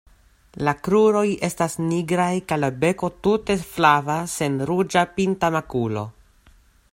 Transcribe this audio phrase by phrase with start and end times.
[0.67, 6.09] La kruroj estas nigraj kaj la beko tute flava sen ruĝa pinta makulo.